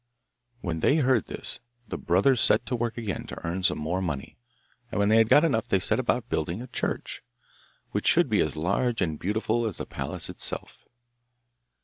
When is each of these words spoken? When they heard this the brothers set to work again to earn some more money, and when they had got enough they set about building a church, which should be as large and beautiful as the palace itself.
When 0.61 0.79
they 0.79 0.95
heard 0.95 1.27
this 1.27 1.59
the 1.87 1.95
brothers 1.99 2.41
set 2.41 2.65
to 2.65 2.75
work 2.75 2.97
again 2.97 3.27
to 3.27 3.45
earn 3.47 3.61
some 3.61 3.77
more 3.77 4.01
money, 4.01 4.35
and 4.91 4.97
when 4.97 5.09
they 5.09 5.17
had 5.17 5.29
got 5.29 5.43
enough 5.45 5.67
they 5.67 5.77
set 5.79 5.99
about 5.99 6.27
building 6.27 6.59
a 6.59 6.65
church, 6.65 7.21
which 7.91 8.07
should 8.07 8.27
be 8.27 8.39
as 8.41 8.55
large 8.55 9.03
and 9.03 9.19
beautiful 9.19 9.63
as 9.67 9.77
the 9.77 9.85
palace 9.85 10.27
itself. 10.27 10.87